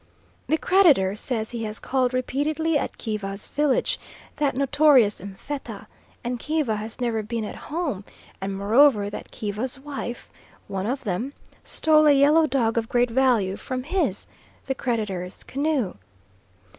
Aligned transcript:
The 0.47 0.57
creditor 0.57 1.15
says 1.15 1.51
he 1.51 1.61
has 1.65 1.77
called 1.77 2.11
repeatedly 2.11 2.75
at 2.75 2.97
Kiva's 2.97 3.47
village, 3.49 3.99
that 4.37 4.57
notorious 4.57 5.21
M'fetta, 5.21 5.85
and 6.23 6.39
Kiva 6.39 6.75
has 6.77 6.99
never 6.99 7.21
been 7.21 7.45
at 7.45 7.53
home; 7.53 8.03
and 8.41 8.57
moreover 8.57 9.11
that 9.11 9.29
Kiva's 9.29 9.79
wife 9.79 10.27
(one 10.67 10.87
of 10.87 11.03
them) 11.03 11.33
stole 11.63 12.07
a 12.07 12.13
yellow 12.13 12.47
dog 12.47 12.79
of 12.79 12.89
great 12.89 13.11
value 13.11 13.55
from 13.55 13.83
his 13.83 14.25
(the 14.65 14.73
creditor's) 14.73 15.43
canoe. 15.43 15.93